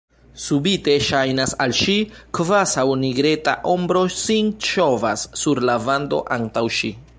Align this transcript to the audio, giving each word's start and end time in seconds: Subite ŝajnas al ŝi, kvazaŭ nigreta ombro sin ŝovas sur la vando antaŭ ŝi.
Subite 0.43 0.93
ŝajnas 1.07 1.53
al 1.65 1.75
ŝi, 1.79 1.97
kvazaŭ 2.39 2.87
nigreta 3.03 3.55
ombro 3.75 4.03
sin 4.23 4.49
ŝovas 4.71 5.29
sur 5.43 5.65
la 5.71 5.77
vando 5.87 6.23
antaŭ 6.39 6.69
ŝi. 6.81 6.95